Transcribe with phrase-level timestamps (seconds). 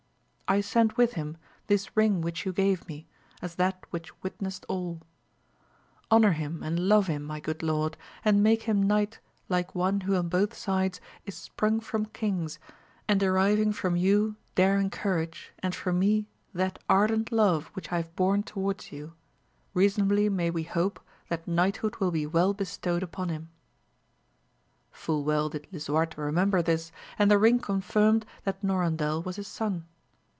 [0.51, 2.65] I 6end with him this ring AMADIS OF GAUL.
[2.65, 3.07] 179 which you gave me,
[3.41, 4.99] as that which 'witnessed alL
[6.11, 10.13] Honour him and love him my good lord, and make him knight like one who
[10.17, 12.59] on both sides is sprung fi om kings,
[13.07, 18.13] and deriving from you daring courage, and from me that ardent love which I have
[18.17, 19.13] borne towards you,
[19.73, 20.99] reasonably may we hope
[21.29, 23.47] that knighthood will be well bestowed upon him.)
[24.91, 29.85] Full well did Lisuarte remember this, and the ring confirmed that Norandel was his son.